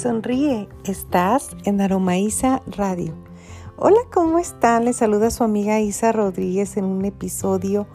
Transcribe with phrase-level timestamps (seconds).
[0.00, 3.12] Sonríe, estás en Aromaísa Radio.
[3.76, 4.86] Hola, ¿cómo están?
[4.86, 7.86] Les saluda su amiga Isa Rodríguez en un episodio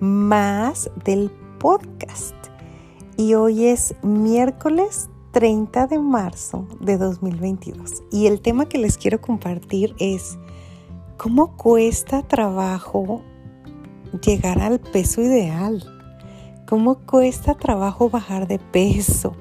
[0.00, 1.30] más del
[1.60, 2.34] podcast.
[3.16, 8.02] Y hoy es miércoles 30 de marzo de 2022.
[8.10, 10.40] Y el tema que les quiero compartir es
[11.16, 13.22] cómo cuesta trabajo
[14.26, 15.80] llegar al peso ideal.
[16.66, 19.36] Cómo cuesta trabajo bajar de peso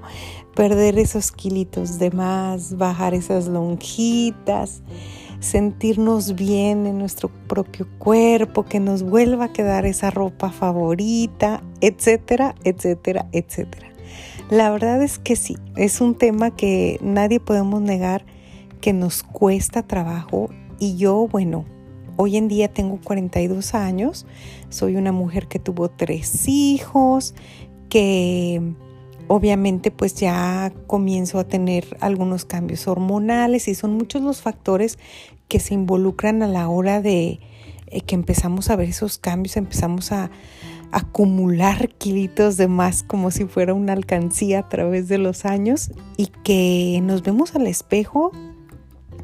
[0.56, 4.82] perder esos kilitos de más, bajar esas lonjitas,
[5.40, 12.56] sentirnos bien en nuestro propio cuerpo, que nos vuelva a quedar esa ropa favorita, etcétera,
[12.64, 13.92] etcétera, etcétera.
[14.50, 18.26] La verdad es que sí, es un tema que nadie podemos negar
[18.82, 20.50] que nos cuesta trabajo
[20.80, 21.66] y yo, bueno,
[22.18, 24.26] hoy en día tengo 42 años,
[24.70, 27.34] soy una mujer que tuvo tres hijos,
[27.90, 28.74] que
[29.34, 35.00] obviamente pues ya comienzo a tener algunos cambios hormonales y son muchos los factores
[35.48, 37.40] que se involucran a la hora de
[37.88, 40.32] eh, que empezamos a ver esos cambios, empezamos a,
[40.94, 46.28] acumular kilitos de más como si fuera una alcancía a través de los años y
[46.44, 48.34] que nos vemos al espejo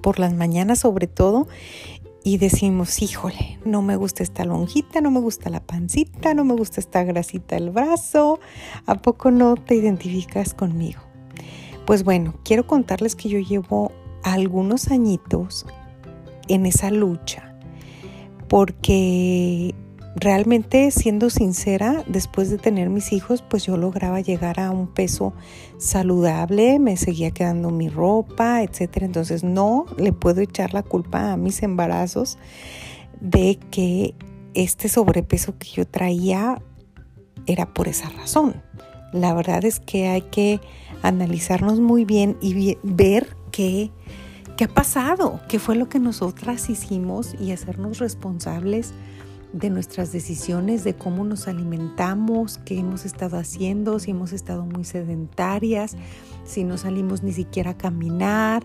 [0.01, 1.49] por las mañanas sobre todo
[2.27, 6.55] y decimos, híjole, no me gusta esta lonjita, no me gusta la pancita, no me
[6.55, 8.41] gusta esta grasita del brazo,
[8.85, 10.99] ¿a poco no te identificas conmigo?
[11.85, 15.65] Pues bueno, quiero contarles que yo llevo algunos añitos
[16.49, 17.55] en esa lucha,
[18.49, 19.73] porque
[20.19, 25.33] realmente siendo sincera, después de tener mis hijos, pues yo lograba llegar a un peso
[25.77, 29.05] saludable, me seguía quedando mi ropa, etcétera.
[29.05, 32.37] Entonces no le puedo echar la culpa a mis embarazos
[33.21, 34.15] de que
[34.53, 36.61] este sobrepeso que yo traía
[37.45, 38.61] era por esa razón.
[39.13, 40.59] La verdad es que hay que
[41.03, 43.91] analizarnos muy bien y ver qué,
[44.57, 48.93] qué ha pasado, qué fue lo que nosotras hicimos y hacernos responsables
[49.53, 54.83] de nuestras decisiones, de cómo nos alimentamos, qué hemos estado haciendo, si hemos estado muy
[54.83, 55.95] sedentarias,
[56.45, 58.63] si no salimos ni siquiera a caminar.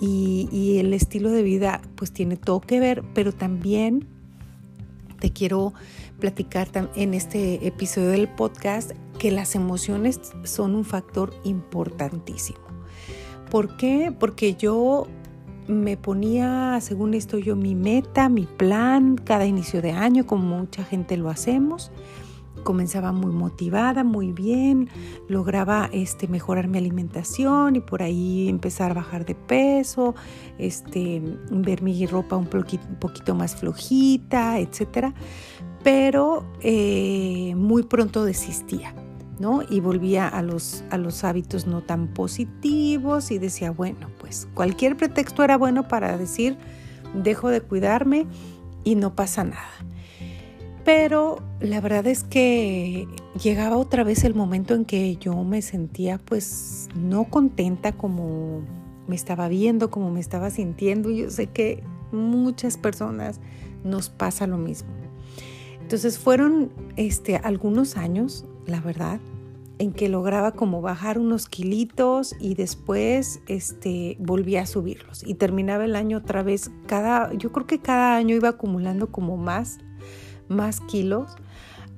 [0.00, 4.06] Y, el estilo de vida pues tiene todo que ver, pero también
[5.20, 5.72] te quiero
[6.20, 12.60] platicar en este episodio del podcast que las emociones son un factor importantísimo.
[13.50, 14.14] ¿Por qué?
[14.18, 15.06] Porque yo
[15.68, 20.84] me ponía, según esto yo, mi meta, mi plan cada inicio de año, como mucha
[20.84, 21.90] gente lo hacemos.
[22.64, 24.88] Comenzaba muy motivada, muy bien,
[25.28, 30.16] lograba este, mejorar mi alimentación y por ahí empezar a bajar de peso,
[30.58, 35.14] este, ver mi ropa un poquito, más flojita, etc.
[35.84, 38.94] Pero eh, muy pronto desistía
[39.38, 39.62] ¿no?
[39.68, 44.96] Y volvía a los, a los hábitos no tan positivos y decía, bueno, pues cualquier
[44.96, 46.56] pretexto era bueno para decir,
[47.14, 48.26] dejo de cuidarme
[48.84, 49.70] y no pasa nada.
[50.84, 53.08] Pero la verdad es que
[53.42, 58.62] llegaba otra vez el momento en que yo me sentía pues no contenta como
[59.08, 61.10] me estaba viendo, como me estaba sintiendo.
[61.10, 61.82] Yo sé que
[62.12, 63.40] muchas personas
[63.82, 64.90] nos pasa lo mismo.
[65.80, 69.20] Entonces fueron este, algunos años la verdad,
[69.78, 75.84] en que lograba como bajar unos kilitos y después este, volvía a subirlos y terminaba
[75.84, 76.70] el año otra vez.
[76.86, 79.78] Cada, yo creo que cada año iba acumulando como más,
[80.48, 81.36] más kilos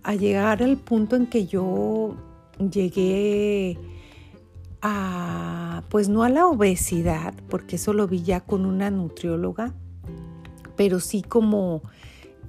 [0.02, 2.16] a llegar al punto en que yo
[2.58, 3.78] llegué
[4.82, 9.74] a, pues no a la obesidad, porque eso lo vi ya con una nutrióloga,
[10.76, 11.82] pero sí como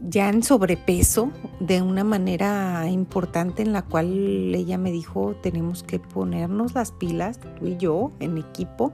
[0.01, 5.99] ya en sobrepeso de una manera importante en la cual ella me dijo tenemos que
[5.99, 8.93] ponernos las pilas, tú y yo, en equipo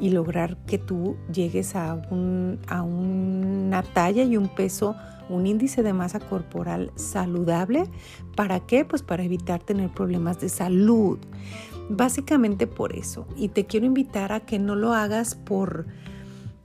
[0.00, 4.94] y lograr que tú llegues a, un, a una talla y un peso,
[5.28, 7.84] un índice de masa corporal saludable.
[8.36, 8.84] ¿Para qué?
[8.84, 11.18] Pues para evitar tener problemas de salud.
[11.88, 13.26] Básicamente por eso.
[13.36, 15.86] Y te quiero invitar a que no lo hagas por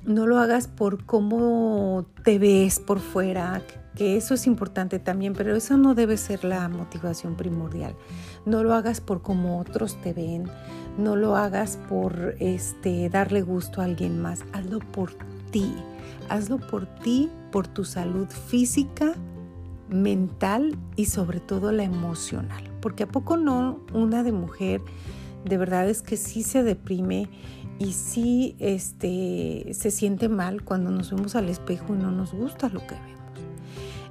[0.06, 3.62] no lo hagas por cómo te ves por fuera,
[3.96, 7.96] que eso es importante también, pero eso no debe ser la motivación primordial.
[8.46, 10.46] No lo hagas por cómo otros te ven,
[10.98, 15.12] no lo hagas por este darle gusto a alguien más, hazlo por
[15.52, 15.74] ti.
[16.30, 19.14] Hazlo por ti, por tu salud física,
[19.90, 22.64] mental y sobre todo la emocional.
[22.80, 24.82] Porque a poco no una de mujer
[25.46, 27.28] de verdad es que sí se deprime
[27.82, 32.70] y sí este, se siente mal cuando nos vemos al espejo y no nos gusta
[32.70, 33.22] lo que vemos.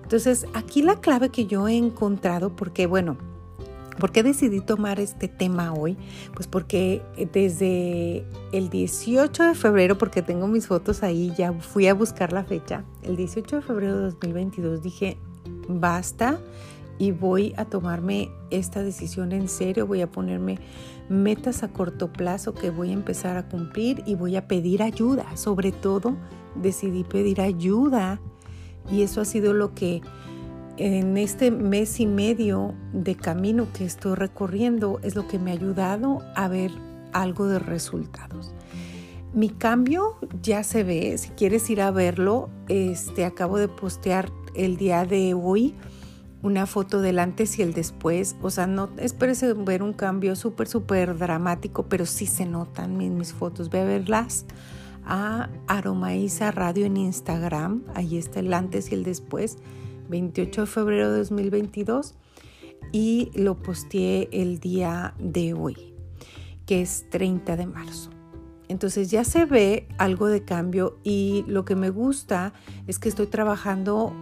[0.02, 3.16] Entonces, aquí la clave que yo he encontrado, porque bueno,
[3.98, 5.94] ¿Por qué decidí tomar este tema hoy?
[6.32, 7.02] Pues porque
[7.34, 12.42] desde el 18 de febrero, porque tengo mis fotos ahí, ya fui a buscar la
[12.42, 15.18] fecha, el 18 de febrero de 2022 dije,
[15.68, 16.40] basta
[17.00, 20.58] y voy a tomarme esta decisión en serio, voy a ponerme
[21.08, 25.34] metas a corto plazo que voy a empezar a cumplir y voy a pedir ayuda.
[25.34, 26.18] Sobre todo,
[26.56, 28.20] decidí pedir ayuda
[28.92, 30.02] y eso ha sido lo que
[30.76, 35.54] en este mes y medio de camino que estoy recorriendo es lo que me ha
[35.54, 36.70] ayudado a ver
[37.14, 38.52] algo de resultados.
[39.32, 44.76] Mi cambio ya se ve, si quieres ir a verlo, este acabo de postear el
[44.76, 45.76] día de hoy
[46.42, 50.68] una foto del antes y el después, o sea, no esperes ver un cambio súper
[50.68, 54.46] súper dramático, pero sí se notan mis, fotos, ve a verlas.
[55.04, 59.56] A Aromaísa Radio en Instagram, ahí está el antes y el después
[60.08, 62.14] 28 de febrero de 2022
[62.92, 65.94] y lo posteé el día de hoy,
[66.66, 68.10] que es 30 de marzo.
[68.68, 72.52] Entonces ya se ve algo de cambio y lo que me gusta
[72.86, 74.14] es que estoy trabajando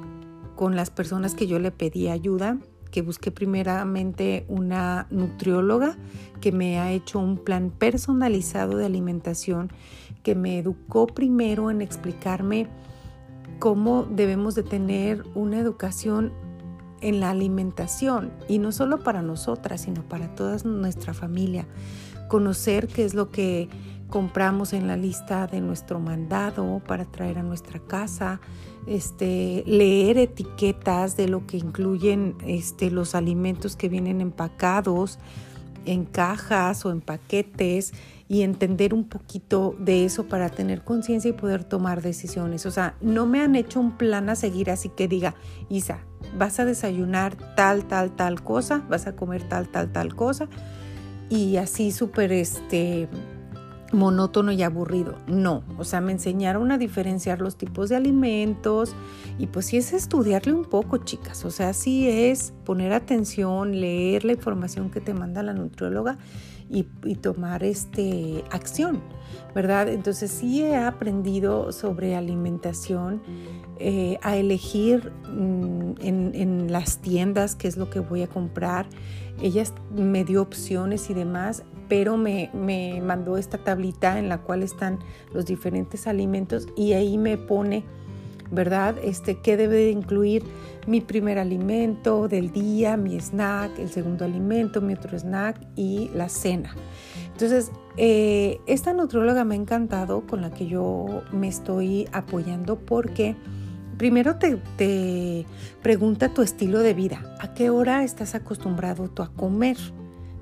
[0.58, 2.58] con las personas que yo le pedí ayuda,
[2.90, 5.96] que busqué primeramente una nutrióloga
[6.40, 9.70] que me ha hecho un plan personalizado de alimentación,
[10.24, 12.66] que me educó primero en explicarme
[13.60, 16.32] cómo debemos de tener una educación
[17.02, 21.68] en la alimentación y no solo para nosotras, sino para toda nuestra familia.
[22.26, 23.68] Conocer qué es lo que
[24.08, 28.40] compramos en la lista de nuestro mandado para traer a nuestra casa,
[28.88, 35.18] este, leer etiquetas de lo que incluyen este, los alimentos que vienen empacados
[35.84, 37.92] en cajas o en paquetes
[38.28, 42.66] y entender un poquito de eso para tener conciencia y poder tomar decisiones.
[42.66, 45.34] O sea, no me han hecho un plan a seguir así que diga,
[45.70, 46.00] Isa,
[46.36, 50.48] vas a desayunar tal, tal, tal cosa, vas a comer tal, tal, tal cosa
[51.30, 53.08] y así súper este
[53.92, 55.16] monótono y aburrido.
[55.26, 58.94] No, o sea, me enseñaron a diferenciar los tipos de alimentos
[59.38, 61.44] y pues sí es estudiarle un poco, chicas.
[61.44, 66.18] O sea, sí es poner atención, leer la información que te manda la nutrióloga
[66.70, 69.00] y, tomar este, acción,
[69.54, 69.88] ¿verdad?
[69.88, 73.22] Entonces sí he aprendido sobre alimentación,
[73.78, 78.86] eh, a elegir mm, en, las tiendas qué es lo que voy a comprar.
[79.40, 79.64] Ella
[79.94, 84.98] me dio opciones y demás, pero me, me mandó esta tablita en la cual están
[85.32, 87.84] los diferentes alimentos y ahí me pone
[88.50, 88.96] ¿verdad?
[89.02, 90.44] Este, ¿Qué debe de incluir
[90.86, 96.28] mi primer alimento del día, mi snack, el segundo alimento, mi otro snack y la
[96.28, 96.74] cena?
[97.32, 103.36] Entonces, eh, esta nutróloga me ha encantado con la que yo me estoy apoyando porque
[103.96, 105.46] primero te, te
[105.82, 109.76] pregunta tu estilo de vida, a qué hora estás acostumbrado tú a comer.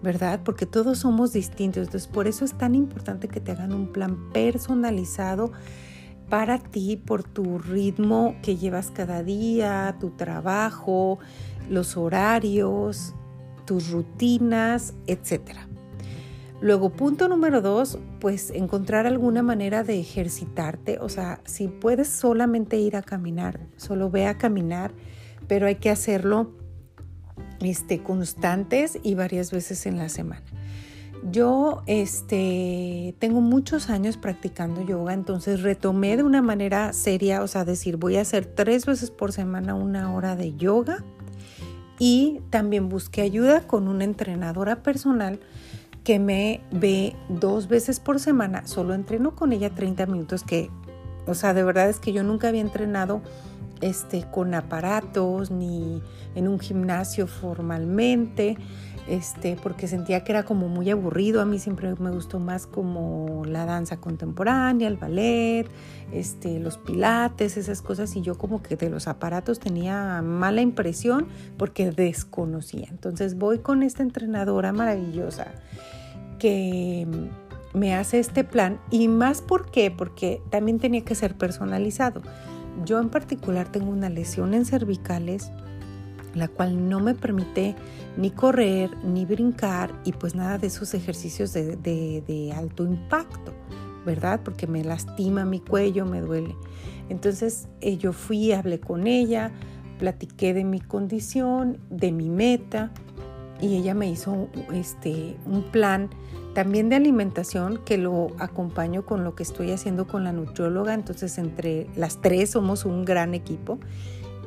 [0.06, 0.40] ¿Verdad?
[0.44, 1.82] Porque todos somos distintos.
[1.82, 5.50] Entonces, por eso es tan importante que te hagan un plan personalizado
[6.30, 11.18] para ti por tu ritmo que llevas cada día, tu trabajo,
[11.68, 13.14] los horarios,
[13.64, 15.58] tus rutinas, etc.
[16.60, 21.00] Luego, punto número dos, pues encontrar alguna manera de ejercitarte.
[21.00, 24.92] O sea, si puedes solamente ir a caminar, solo ve a caminar,
[25.48, 26.52] pero hay que hacerlo
[27.60, 30.42] este, constantes y varias veces en la semana.
[31.30, 37.64] Yo este, tengo muchos años practicando yoga, entonces retomé de una manera seria, o sea,
[37.64, 41.02] decir, voy a hacer tres veces por semana una hora de yoga
[41.98, 45.40] y también busqué ayuda con una entrenadora personal
[46.04, 50.70] que me ve dos veces por semana, solo entreno con ella 30 minutos que,
[51.26, 53.22] o sea, de verdad es que yo nunca había entrenado
[53.80, 56.02] este, con aparatos ni
[56.34, 58.56] en un gimnasio formalmente
[59.08, 61.40] este, porque sentía que era como muy aburrido.
[61.40, 65.66] A mí siempre me gustó más como la danza contemporánea, el ballet,
[66.12, 68.16] este, los pilates, esas cosas.
[68.16, 72.88] Y yo como que de los aparatos tenía mala impresión porque desconocía.
[72.90, 75.46] Entonces voy con esta entrenadora maravillosa
[76.38, 77.06] que
[77.74, 79.94] me hace este plan y más porque
[80.50, 82.22] también tenía que ser personalizado.
[82.84, 85.50] Yo en particular tengo una lesión en cervicales
[86.36, 87.74] la cual no me permite
[88.16, 93.54] ni correr, ni brincar y pues nada de esos ejercicios de, alto impacto,
[94.04, 94.40] ¿verdad?
[94.44, 96.54] Porque me lastima mi cuello, me duele.
[97.08, 99.50] Entonces eh, yo fui, hablé con ella,
[99.98, 102.92] platiqué de mi condición, de mi meta
[103.60, 106.10] y ella me hizo este, un plan
[106.54, 110.94] también de alimentación que lo acompaño con lo que estoy haciendo con la nutrióloga.
[110.94, 113.78] Entonces entre las tres somos un gran equipo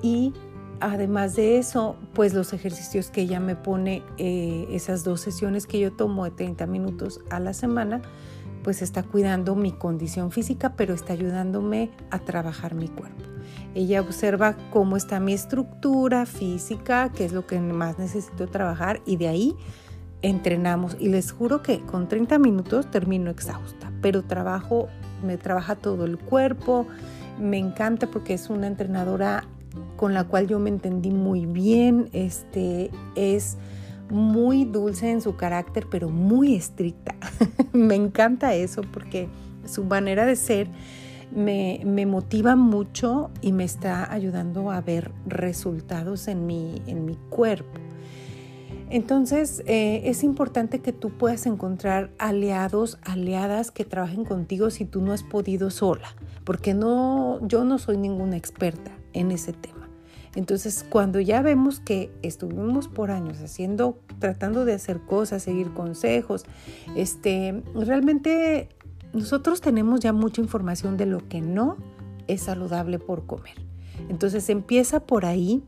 [0.02, 0.34] y
[0.80, 5.80] además de eso, pues los ejercicios que ella me pone, eh, esas dos sesiones que
[5.80, 8.02] yo tomo de 30 minutos a la semana,
[8.64, 13.24] pues está cuidando mi condición física, pero está ayudándome a trabajar mi cuerpo.
[13.76, 19.18] Ella observa cómo está mi estructura física, qué es lo que más necesito trabajar y
[19.18, 19.56] de ahí
[20.22, 20.98] entrenamos.
[21.00, 24.88] Y les juro que con 30 minutos termino exhausta, pero trabajo,
[25.24, 26.88] me trabaja todo el cuerpo.
[27.40, 29.46] Me encanta porque es una entrenadora
[29.96, 32.10] con la cual yo me entendí muy bien.
[32.12, 33.58] Este es
[34.10, 37.16] muy dulce en su carácter, pero muy estricta.
[37.74, 39.30] me encanta eso porque
[39.66, 40.68] su manera de ser
[41.32, 47.80] me, motiva mucho y me está ayudando a ver resultados en mi, en mi cuerpo.
[48.90, 55.02] Entonces eh, es importante que tú puedas encontrar aliados, aliadas que trabajen contigo si tú
[55.02, 59.80] no has podido sola, porque no, yo no soy ninguna experta en ese tema.
[60.36, 66.46] Entonces, cuando ya vemos que estuvimos por años haciendo, tratando de hacer cosas, seguir consejos,
[66.96, 68.70] este, realmente
[69.14, 71.78] nosotros tenemos ya mucha información de lo que no
[72.28, 73.56] es saludable por comer.
[74.10, 75.64] Entonces empieza por ahí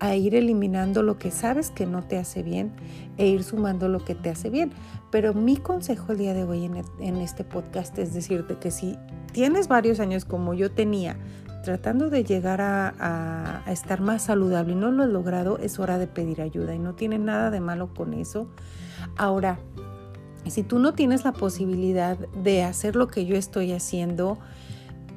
[0.00, 2.72] a ir eliminando lo que sabes que no te hace bien
[3.16, 4.70] e ir sumando lo que te hace bien.
[5.10, 6.64] Pero mi consejo el día de hoy
[7.00, 8.96] en, este podcast es decirte que si
[9.32, 11.16] tienes varios años como yo tenía,
[11.64, 15.98] tratando de llegar a, a, estar más saludable y no lo has logrado, es hora
[15.98, 18.48] de pedir ayuda y no tiene nada de malo con eso.
[19.16, 19.58] Ahora,
[20.50, 24.38] si tú no tienes la posibilidad de hacer lo que yo estoy haciendo,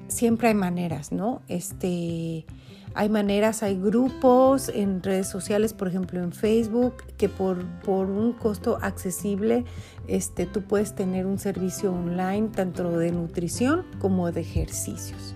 [0.08, 1.42] siempre hay maneras, ¿no?
[1.48, 2.46] Este,
[2.94, 8.34] hay maneras, hay grupos en redes sociales, por ejemplo en Facebook, que por, por un
[8.34, 9.64] costo accesible
[10.08, 15.36] este, tú puedes tener un servicio online tanto de nutrición como de ejercicios,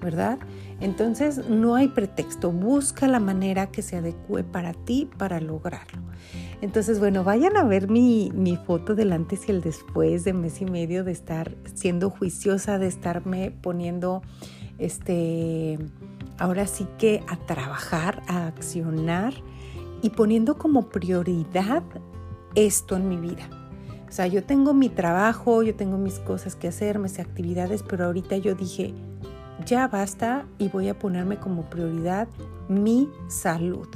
[0.00, 0.38] ¿verdad?
[0.80, 6.02] Entonces no hay pretexto, busca la manera que se adecue para ti para lograrlo.
[6.62, 8.30] Entonces, bueno, vayan a ver mi,
[8.64, 12.86] foto del antes y el después de mes y medio de estar siendo juiciosa, de
[12.86, 14.22] estarme poniendo,
[14.78, 15.76] este,
[16.38, 19.34] ahora sí que a trabajar, a accionar
[20.02, 21.82] y poniendo como prioridad
[22.54, 23.48] esto en mi vida.
[24.08, 28.04] O sea, yo tengo mi trabajo, yo tengo mis cosas que hacer, mis actividades, pero
[28.04, 28.94] ahorita yo dije,
[29.66, 32.28] ya basta y voy a ponerme como prioridad
[32.68, 33.88] mi salud,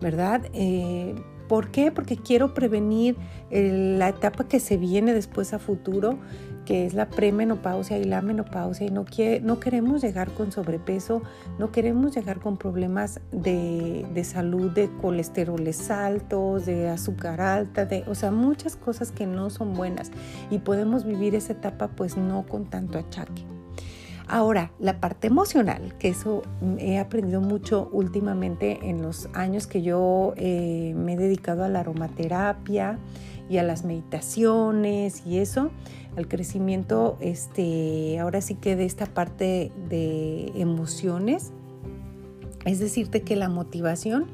[0.00, 0.50] ¿verdad?
[0.52, 1.14] Eh,
[1.48, 1.92] ¿Por qué?
[1.92, 3.16] Porque quiero prevenir
[3.50, 6.18] la etapa que se viene después a futuro,
[6.64, 8.86] que es la premenopausia y la menopausia.
[8.86, 9.04] Y no,
[9.42, 11.22] no queremos llegar con sobrepeso,
[11.58, 18.04] no queremos llegar con problemas de, de salud, de colesteroles altos, de azúcar alta, de,
[18.08, 20.10] o sea, muchas cosas que no son buenas.
[20.50, 23.55] Y podemos vivir esa etapa pues no con tanto achaque.
[24.28, 26.42] Ahora, la parte emocional, que eso
[26.78, 31.80] he aprendido mucho últimamente en los años que yo eh, me he dedicado a la
[31.80, 32.98] aromaterapia
[33.48, 35.70] y a las meditaciones y eso,
[36.16, 41.52] al crecimiento, este, ahora sí que de esta parte de emociones,
[42.64, 44.26] es decirte que la motivación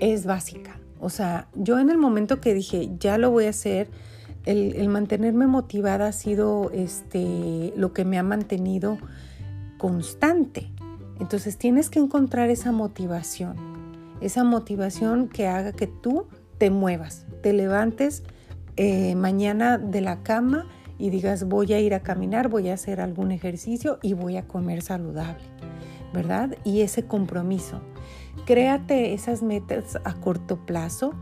[0.00, 0.80] es básica.
[0.98, 3.90] O sea, yo en el momento que dije, ya lo voy a hacer,
[4.50, 8.98] el, mantenerme motivada ha sido este, lo que me ha mantenido
[9.78, 10.70] constante.
[11.20, 13.56] Entonces tienes que encontrar esa motivación,
[14.20, 16.26] esa motivación que haga que tú
[16.58, 18.22] te muevas, te levantes
[18.76, 20.66] eh, mañana de la cama
[20.98, 24.46] y digas voy a ir a caminar, voy a hacer algún ejercicio y voy a
[24.46, 25.44] comer saludable,
[26.12, 26.56] ¿verdad?
[26.64, 27.80] Y ese compromiso.
[28.46, 31.14] Créate esas metas a corto plazo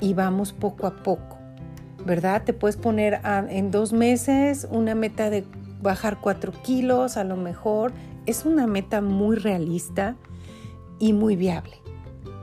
[0.00, 1.39] y vamos poco a poco.
[2.04, 2.44] ¿Verdad?
[2.44, 5.44] Te puedes poner en dos meses una meta de
[5.82, 7.92] bajar cuatro kilos, a lo mejor.
[8.26, 10.16] Es una meta muy realista
[10.98, 11.76] y muy viable.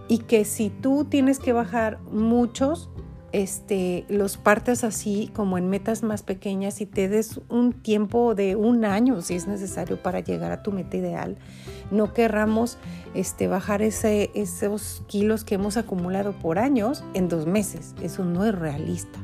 [0.07, 2.89] Y que si tú tienes que bajar muchos,
[3.33, 8.55] este, los partes así como en metas más pequeñas y te des un tiempo de
[8.55, 11.37] un año si es necesario para llegar a tu meta ideal.
[11.91, 12.77] No querramos
[13.13, 17.95] este, bajar ese, esos kilos que hemos acumulado por años en dos meses.
[18.01, 19.19] Eso no es realista.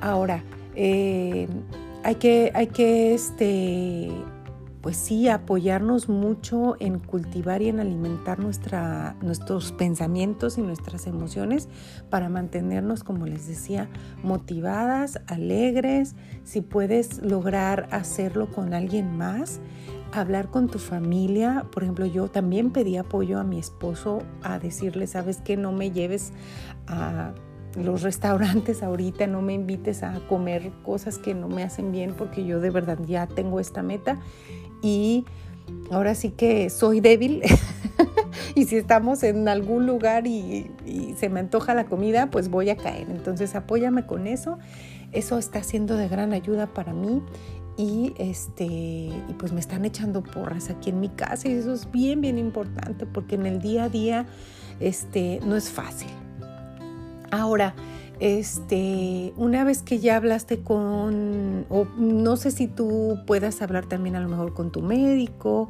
[0.00, 0.42] Ahora,
[0.74, 1.48] eh,
[2.04, 4.10] hay que, hay que este,
[4.86, 11.68] pues sí, apoyarnos mucho en cultivar y en alimentar nuestra, nuestros pensamientos y nuestras emociones
[12.08, 13.88] para mantenernos, como les decía,
[14.22, 16.14] motivadas, alegres.
[16.44, 19.60] Si puedes lograr hacerlo con alguien más,
[20.12, 21.66] hablar con tu familia.
[21.72, 25.90] Por ejemplo, yo también pedí apoyo a mi esposo a decirle, sabes que no me
[25.90, 26.32] lleves
[26.86, 27.34] a
[27.76, 32.44] los restaurantes ahorita, no me invites a comer cosas que no me hacen bien porque
[32.44, 34.18] yo de verdad ya tengo esta meta
[34.82, 35.24] y
[35.90, 37.42] ahora sí que soy débil
[38.54, 40.70] y si estamos en algún lugar y,
[41.16, 43.08] se me antoja la comida, pues voy a caer.
[43.08, 44.58] Entonces apóyame con eso.
[45.12, 47.22] Eso está siendo de gran ayuda para mí
[47.78, 51.90] y este y pues me están echando porras aquí en mi casa y eso es
[51.90, 54.26] bien bien importante porque en el día a día
[54.80, 56.10] este no es fácil.
[57.30, 57.74] Ahora,
[58.18, 64.16] este, una vez que ya hablaste con, o no sé si tú puedas hablar también
[64.16, 65.68] a lo mejor con tu médico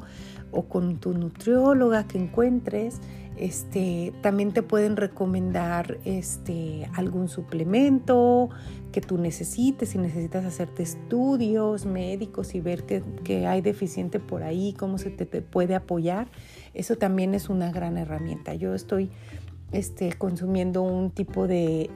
[0.51, 3.01] o con tu nutrióloga que encuentres,
[3.37, 8.49] este, también te pueden recomendar este, algún suplemento
[8.91, 14.73] que tú necesites, si necesitas hacerte estudios médicos y ver qué, hay deficiente por ahí,
[14.73, 16.27] cómo se te puede apoyar.
[16.73, 18.55] Eso también es una gran herramienta.
[18.55, 19.11] Yo estoy
[19.71, 21.89] este, consumiendo un tipo de,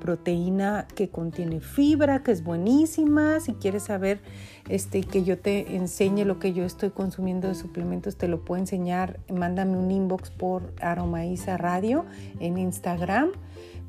[0.00, 3.38] proteína que contiene fibra, que es buenísima.
[3.40, 4.20] Si quieres saber
[4.68, 8.60] este, que yo te enseñe lo que yo estoy consumiendo de suplementos, te lo puedo
[8.60, 9.20] enseñar.
[9.32, 12.06] Mándame un inbox por Aromaísa Radio
[12.40, 13.32] en Instagram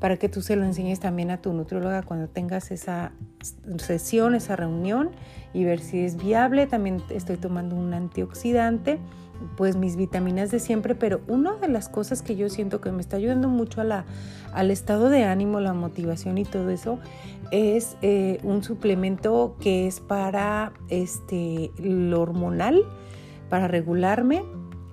[0.00, 3.12] para que tú se lo enseñes también a tu nutrióloga cuando tengas esa
[3.78, 5.12] sesión, esa reunión
[5.54, 6.66] y ver si es viable.
[6.66, 8.98] También estoy tomando un antioxidante
[9.56, 13.00] pues mis vitaminas de siempre, pero una de las cosas que yo siento que me
[13.00, 14.04] está ayudando mucho a la,
[14.52, 16.98] al estado de ánimo, la motivación y todo eso,
[17.50, 22.84] es eh, un suplemento que es para este, lo hormonal,
[23.48, 24.42] para regularme,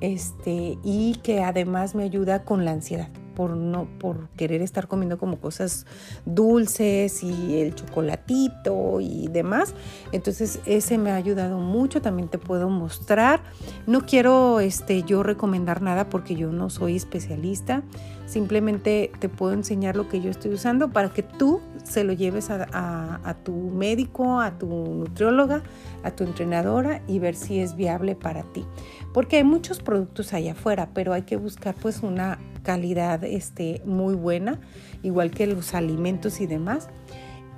[0.02, 5.18] este, y que además me ayuda con la ansiedad por no por querer estar comiendo
[5.18, 5.86] como cosas
[6.26, 9.74] dulces y el chocolatito y demás.
[10.12, 13.42] Entonces, ese me ha ayudado mucho, también te puedo mostrar.
[13.88, 17.84] No quiero este yo recomendar nada porque yo no soy especialista.
[18.26, 22.50] Simplemente te puedo enseñar lo que yo estoy usando para que tú se lo lleves
[22.50, 25.64] a, tu médico, a tu nutrióloga,
[26.04, 28.66] a tu entrenadora y ver si es viable para ti.
[29.14, 34.16] Porque hay muchos productos allá afuera, pero hay que buscar pues una calidad este, muy
[34.16, 34.60] buena,
[35.04, 36.90] igual que los alimentos y demás.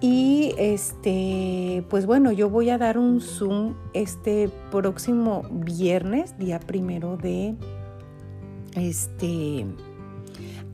[0.01, 7.15] Y este, pues bueno, yo voy a dar un Zoom este próximo viernes, día primero
[7.15, 7.55] de
[8.75, 9.65] este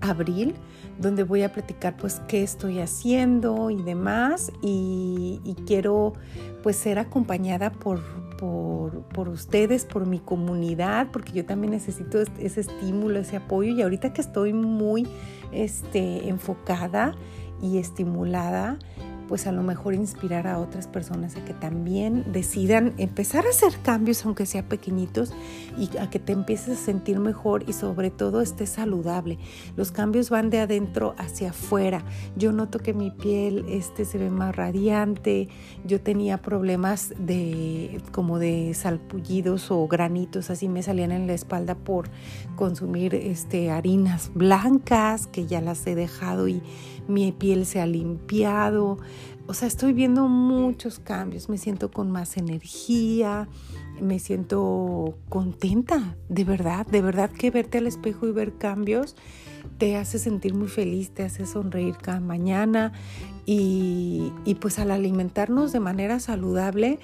[0.01, 0.55] abril,
[0.97, 4.51] donde voy a platicar pues qué estoy haciendo y demás.
[4.61, 6.13] Y, quiero
[6.63, 8.01] pues ser acompañada por,
[8.37, 13.71] por, ustedes, por mi comunidad, porque yo también necesito ese estímulo, ese apoyo.
[13.71, 15.07] Y ahorita que estoy muy
[15.51, 17.13] este, enfocada
[17.61, 18.79] y estimulada,
[19.29, 23.73] pues a lo mejor inspirar a otras personas a que también decidan empezar a hacer
[23.83, 25.33] cambios, aunque sean pequeñitos,
[25.77, 29.37] y a que te empieces a sentir mejor y sobre todo estés saludable.
[29.77, 32.03] Los cambios van de adentro hacia afuera.
[32.35, 35.47] Yo noto que mi piel este, se ve más radiante.
[35.85, 41.75] Yo tenía problemas de como de salpullidos o granitos, así me salían en la espalda
[41.75, 42.09] por
[42.55, 46.63] consumir este, harinas blancas que ya las he dejado y
[47.07, 48.97] mi piel se ha limpiado.
[49.47, 53.47] O sea, estoy viendo muchos cambios, me siento con más energía,
[53.99, 59.15] me siento contenta, de verdad, de verdad que verte al espejo y ver cambios
[59.77, 62.93] te hace sentir muy feliz, te hace sonreír cada mañana
[63.45, 66.99] y, y pues al alimentarnos de manera saludable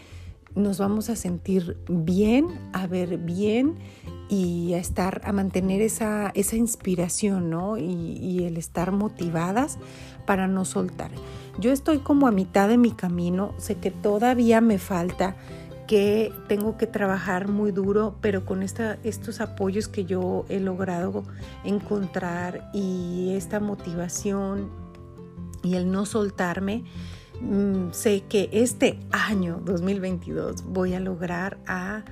[0.55, 3.75] nos vamos a sentir bien, a ver bien
[4.29, 7.77] y a estar, a mantener esa, esa inspiración, ¿no?
[7.77, 9.77] Y, el estar motivadas
[10.25, 11.11] para no soltar.
[11.57, 15.35] Yo estoy como a mitad de mi camino, sé que todavía me falta,
[15.87, 21.23] que tengo que trabajar muy duro, pero con estos apoyos que yo he logrado
[21.63, 24.69] encontrar y esta motivación
[25.63, 26.83] y el no soltarme,
[27.41, 32.03] mm, sé que este año 2022 voy a lograr a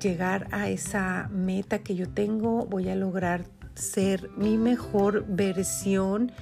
[0.00, 6.32] llegar a esa meta que yo tengo, voy a lograr ser mi mejor versión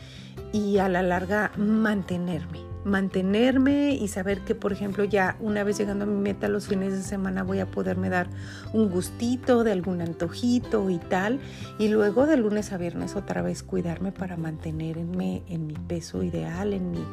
[0.53, 2.61] y a la larga mantenerme.
[2.85, 6.93] Mantenerme y saber que, por ejemplo, ya una vez llegando a mi meta los fines
[6.93, 8.29] de semana voy a poderme dar
[8.75, 11.41] un gustito de algún antojito y tal.
[11.79, 16.75] Y luego de lunes a viernes otra vez cuidarme para mantenerme en mi peso ideal,
[16.75, 17.05] en mi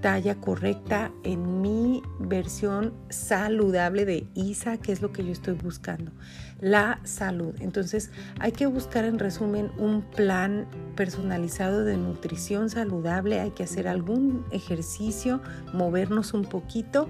[0.00, 6.12] talla correcta en mi versión saludable de ISA, que es lo que yo estoy buscando,
[6.60, 7.54] la salud.
[7.60, 13.88] Entonces hay que buscar en resumen un plan personalizado de nutrición saludable, hay que hacer
[13.88, 15.40] algún ejercicio,
[15.72, 17.08] movernos un poquito,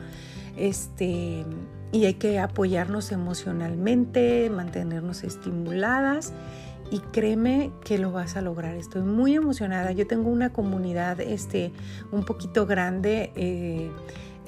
[0.56, 1.44] este,
[1.92, 6.32] y hay que apoyarnos emocionalmente, mantenernos estimuladas
[6.90, 8.74] y créeme que lo vas a lograr.
[8.76, 9.92] Estoy muy emocionada.
[9.92, 11.72] Yo tengo una comunidad este,
[12.12, 13.32] un poquito grande.
[13.36, 13.90] Eh,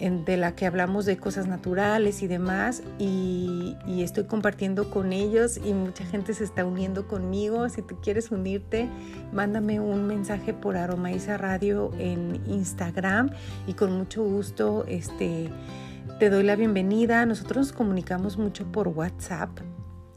[0.00, 5.74] de la que hablamos de cosas naturales y demás y, estoy compartiendo con ellos y
[5.74, 7.68] mucha gente se está uniendo conmigo.
[7.68, 8.88] Si tú quieres unirte,
[9.30, 13.30] mándame un mensaje por Aromaiza Radio en Instagram
[13.66, 15.50] y con mucho gusto este,
[16.18, 17.26] te doy la bienvenida.
[17.26, 19.50] Nosotros nos comunicamos mucho por WhatsApp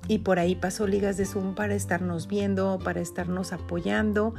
[0.08, 4.34] y por ahí paso ligas de Zoom para estarnos viendo, para estarnos apoyando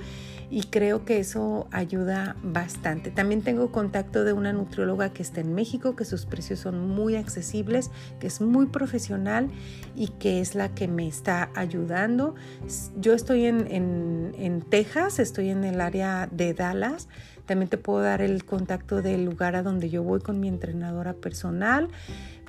[0.50, 3.10] y creo que eso ayuda bastante.
[3.10, 7.16] También tengo contacto de una nutrióloga que está en México, que sus precios son muy
[7.16, 9.48] accesibles, que es muy profesional
[9.96, 12.34] y que es la que me está ayudando.
[12.96, 17.08] Yo estoy en, en Texas, estoy en el área de Dallas.
[17.46, 21.12] También te puedo dar el contacto del lugar a donde yo voy con mi entrenadora
[21.12, 21.88] personal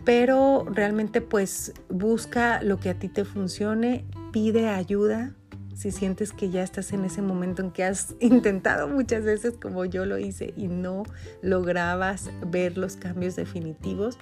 [0.05, 5.33] pero realmente pues busca lo que a ti te funcione, pide ayuda,
[5.75, 9.83] si sientes que ya estás en ese momento en que has intentado muchas veces como
[9.83, 11.03] yo lo hice y no
[11.41, 14.17] lograbas ver los cambios definitivos,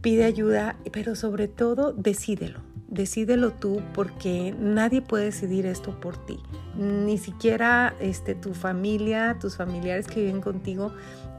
[0.00, 2.60] pide ayuda, pero sobre todo decídelo.
[2.88, 6.38] Decídelo tú porque nadie puede decidir esto por ti.
[6.76, 10.92] Ni siquiera este, tu familia, tus familiares que viven contigo,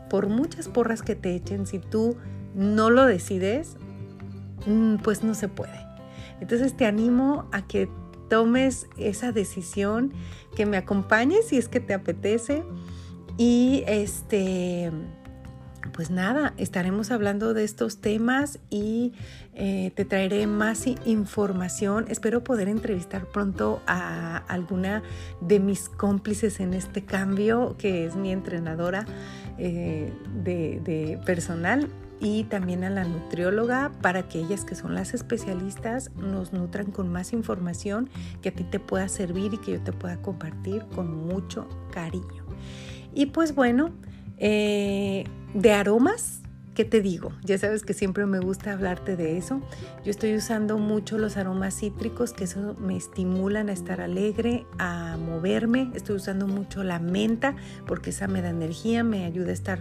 [0.10, 2.18] por muchas porras que te echen, si tú
[2.58, 3.78] no lo decides,
[4.65, 5.88] mm, pues no se puede.
[6.41, 7.88] Entonces te animo a que
[8.30, 10.12] tomes esa decisión,
[10.56, 12.63] que me acompañes si es que te apetece.
[13.38, 14.91] Y este,
[15.93, 19.13] pues nada, estaremos hablando de estos temas y
[19.54, 22.06] eh, te traeré más información.
[22.10, 25.04] Espero poder entrevistar pronto a alguna
[25.41, 29.06] de mis cómplices en este cambio, que es mi entrenadora
[29.60, 30.12] eh,
[30.43, 31.88] de personal
[32.20, 37.12] y también a la nutrióloga para que ellas que son las especialistas nos nutran con
[37.12, 38.10] más información
[38.42, 42.46] que a ti te pueda servir y que yo te pueda compartir con mucho cariño.
[43.14, 43.92] Y pues bueno,
[44.38, 46.42] eh, de aromas
[46.78, 47.32] ¿Qué te digo?
[47.42, 49.62] Ya sabes que siempre me gusta hablarte de eso.
[50.06, 55.18] Yo estoy usando mucho los aromas cítricos, que eso me estimulan a estar alegre, a
[55.18, 55.90] moverme.
[55.96, 57.56] Estoy usando mucho la menta,
[57.88, 59.80] porque esa me da energía, me ayuda a estar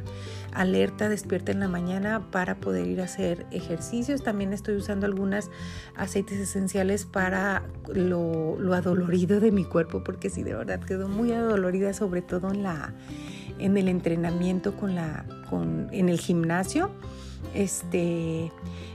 [0.54, 4.22] alerta, despierta en la mañana para poder ir a hacer ejercicios.
[4.22, 5.50] También estoy usando algunos
[5.96, 11.30] aceites esenciales para lo, lo adolorido de mi cuerpo, porque sí, de verdad quedó muy
[11.32, 12.94] adolorida, sobre todo en la
[13.58, 16.90] en el entrenamiento con la, con, en el gimnasio.
[17.54, 18.50] Este,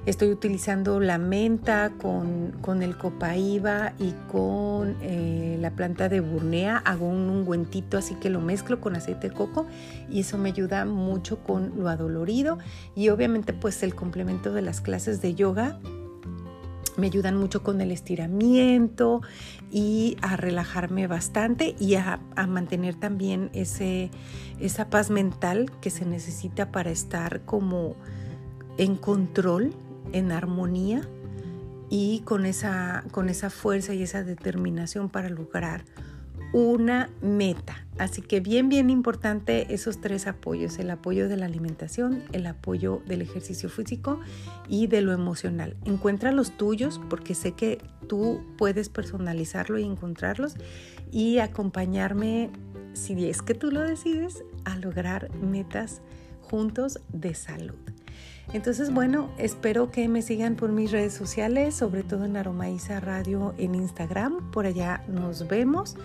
[0.05, 6.77] estoy utilizando la menta con, con el copaíba y con eh, la planta de burnea.
[6.77, 9.65] Hago un ungüentito así que lo mezclo con aceite de coco
[10.09, 12.57] y eso me ayuda mucho con lo adolorido.
[12.95, 15.79] Y obviamente pues el complemento de las clases de yoga
[16.97, 19.21] me ayudan mucho con el estiramiento
[19.71, 24.11] y a relajarme bastante y a, mantener también ese,
[24.59, 27.95] esa paz mental que se necesita para estar como
[28.77, 29.73] en control,
[30.11, 31.01] en armonía
[31.89, 35.85] y con esa, con esa fuerza y esa determinación para lograr
[36.53, 37.85] una meta.
[37.97, 43.01] Así que bien, bien importante esos tres apoyos, el apoyo de la alimentación, el apoyo
[43.05, 44.19] del ejercicio físico
[44.67, 45.75] y de lo emocional.
[45.85, 50.55] Encuentra los tuyos porque sé que tú puedes personalizarlo y encontrarlos
[51.11, 52.49] y acompañarme,
[52.93, 56.01] si es que tú lo decides, a lograr metas
[56.41, 57.77] juntos de salud.
[58.53, 63.53] Entonces, bueno, espero que me sigan por mis redes sociales, sobre todo en Aromaiza Radio
[63.57, 64.51] en Instagram.
[64.51, 65.95] Por allá nos vemos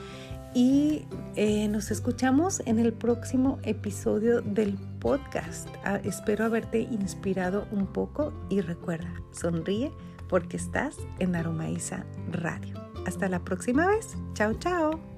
[0.57, 5.69] y eh, nos escuchamos en el próximo episodio del podcast.
[5.85, 9.93] Ah, espero haberte inspirado un poco y recuerda, sonríe
[10.31, 12.75] porque estás en Aromaiza Radio.
[13.07, 14.17] Hasta la próxima vez.
[14.33, 15.16] Chao, chao.